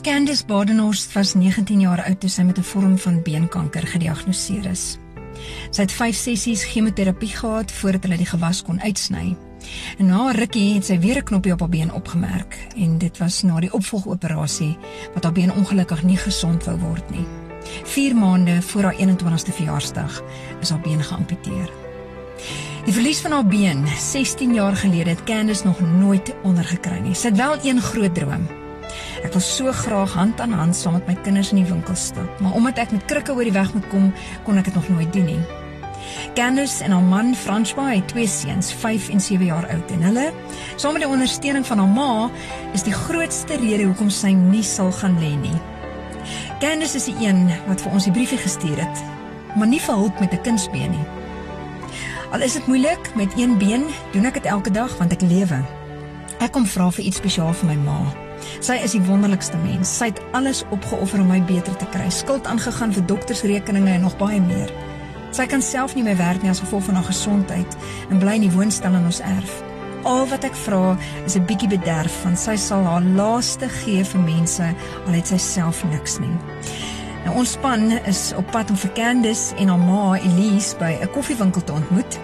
[0.00, 4.98] Candice Badenhorst was 19 jaar oud toe sy met 'n vorm van beenkanker gediagnoseer is.
[5.70, 9.36] Sy het 5 sessies chemoterapie gehad voordat hulle die gewas kon uitsny.
[9.98, 13.42] En na rukkie het sy weer 'n knoppie op haar been opgemerk en dit was
[13.42, 14.78] na die opvolgoperasie
[15.14, 17.26] wat haar been ongelukkig nie gesond wou word nie.
[17.84, 20.22] 4 maande voor haar 21ste verjaarsdag
[20.60, 21.70] is haar been geamputeer.
[22.84, 27.14] Die verlies van haar been 16 jaar gelede het Candice nog nooit ondergekry nie.
[27.14, 28.67] Sy het wel een groot droom
[29.24, 32.40] Ek wil so graag hand aan hand saam met my kinders in die winkel stap,
[32.40, 34.12] maar omdat ek met krikke oor die weg moet kom,
[34.46, 35.40] kon ek dit nog nooit doen nie.
[36.38, 40.28] Candice en haar man François het twee seuns, 5 en 7 jaar oud en hulle,
[40.76, 42.12] saam met die ondersteuning van haar ma,
[42.72, 45.56] is die grootste rede hoekom sy nie sal gaan lê nie.
[46.62, 49.02] Candice is die een wat vir ons die briefie gestuur het,
[49.58, 51.06] maar nie vir hulp met 'n kindsbeen nie.
[52.30, 55.64] Al is dit moeilik met een been, doen ek dit elke dag want ek lewe.
[56.38, 58.27] Ek kom vra vir iets spesiaal vir my ma.
[58.60, 59.96] Sy is die wonderlikste mens.
[59.98, 62.10] Sy het alles opgeoffer om my beter te kry.
[62.10, 64.72] Skuld aangegaan vir doktersrekeninge en nog baie meer.
[65.30, 67.76] Sy kan self nie meer werk nie as gevolg van haar gesondheid
[68.08, 69.62] en bly in die woonstel in ons erf.
[70.08, 70.96] Al wat ek vra
[71.26, 74.74] is 'n bietjie bederf van sy sal haar laaste gee vir mense
[75.06, 76.36] al het sy self niks nie.
[77.24, 81.10] Nou ons span is op pad om vir Candice en haar ma Elise by 'n
[81.10, 82.18] koffiewinkel te ontmoet.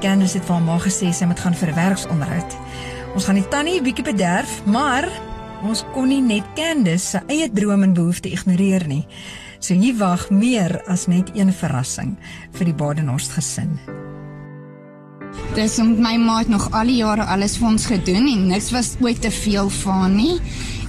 [0.00, 2.56] Candice het vir haar ma gesê sy moet gaan vir 'n werksonderhoud.
[3.14, 5.08] Ons gaan die tannie bietjie bederf, maar
[5.62, 9.04] Ons kon nie net Candice se eie drome en behoeftes ignoreer nie.
[9.62, 12.16] So hier wag meer as net een verrassing
[12.56, 13.76] vir die Badenhorst gesin.
[15.54, 18.96] Dis om my maat nog al die jare alles vir ons gedoen en niks was
[19.04, 20.40] ooit te veel van nie.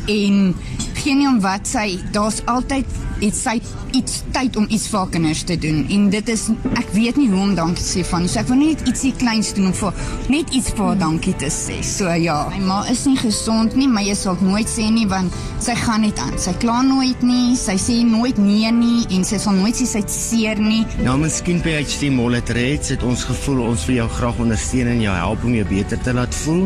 [0.10, 0.56] En
[1.04, 2.88] geen nie om wat sy daar's altyd
[3.20, 3.58] het sy
[3.94, 5.84] iets tyd om iets vir haar kinders te doen.
[5.94, 6.48] En dit is
[6.80, 9.52] ek weet nie hoe om dankie te sê van so ek wil net ietsie kleins
[9.56, 10.02] doen om vir
[10.34, 11.80] net iets vir haar dankie te sê.
[11.88, 12.40] So ja.
[12.56, 16.04] My ma is nie gesond nie maar jy sal nooit sê nie want sy gaan
[16.08, 16.36] net aan.
[16.42, 17.56] Sy kla nooit nie.
[17.60, 20.84] Sy sê nooit nee nie en sy sal nooit sê sy seer nie.
[21.04, 25.48] Namens Skin PhD Molletred het ons gevoel ons vir jou graag ondersteun en jou help
[25.48, 26.66] om jou beter te laat voel.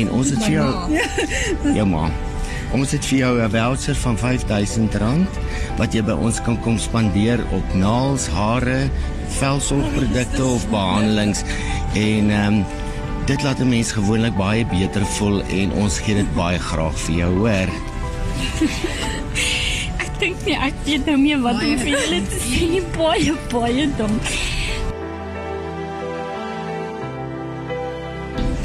[0.00, 2.08] En ons het vir jou ja ma
[2.72, 5.28] Ons het vir jou 'n voucher van R5000
[5.76, 8.88] wat jy by ons kan kom spandeer op naels, hare,
[9.28, 11.42] velsorgprodukte of behandelings
[11.94, 12.64] en ehm um,
[13.26, 17.14] dit laat 'n mens gewoonlik baie beter voel en ons gee dit baie graag vir
[17.14, 17.68] jou, hoor.
[20.04, 23.34] ek dink nie ek weet nou meer wat om vir julle te sê nie, baie
[23.52, 24.52] baie dankie.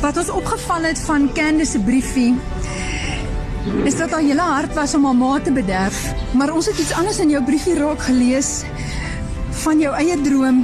[0.02, 2.36] Wat ons opgeval het van Candice se briefie
[3.84, 5.98] is dat haar hele hart was om haar ma te bederf,
[6.34, 8.64] maar ons het iets anders in jou briefie raak gelees
[9.64, 10.64] van jou eie droom,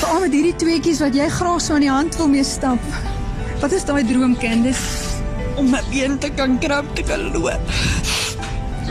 [0.00, 2.82] veral met hierdie tweeetjies wat jy graag so aan die hand wil mee stap.
[3.62, 5.16] Wat is daai droom, Candice?
[5.58, 7.72] Om my been te kan krap te kan loop.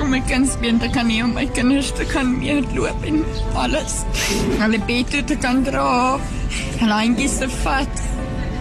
[0.01, 3.23] Om my kindsbeen te kan hê om my kinders te kan meer loop en
[3.55, 4.01] alles.
[4.59, 6.19] Hulle beter te kan dra.
[6.81, 8.05] Hulle handjies te vat.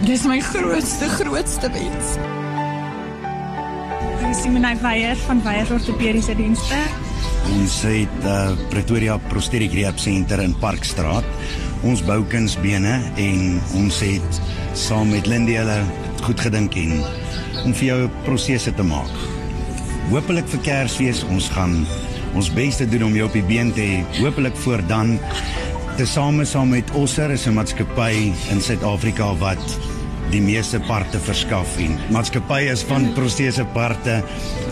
[0.07, 2.17] Dis my grootste grootste wens.
[4.35, 6.79] Simonai Weyer van Weyer Ortopediese Dienste.
[7.55, 11.27] Ons het uh, Pretoria Prosthetic Rehab Center in Parkstraat.
[11.87, 14.41] Ons bou kunsbene en ons het
[14.75, 15.79] saam met Lindy hulle
[16.25, 16.97] goed gedink en
[17.63, 19.15] om vir jou 'n protese te maak.
[20.11, 21.87] Hoopelik vir Kersfees ons gaan
[22.35, 24.21] ons bes te doen om jou op die been te hê.
[24.21, 25.19] Hoopelik voor dan
[25.97, 29.96] tesame saam met Osser is 'n maatskappy in Suid-Afrika wat
[30.31, 34.19] die meeste parte verskaf en maatskappye is van protese parte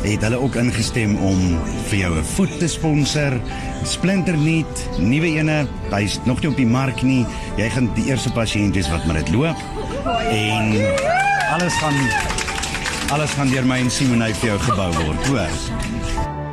[0.04, 1.40] het hulle ook ingestem om
[1.88, 3.40] vir jou 'n voet te sponsor.
[3.84, 7.26] Splinter nuut nuwe ene hy's nog nie op die mark nie.
[7.56, 9.56] Jy gaan die eerste pasiënt wees wat met dit loop.
[10.30, 10.74] En
[11.52, 11.96] alles gaan
[13.10, 16.43] alles gaan deur my en Simonay vir jou gebou word hoor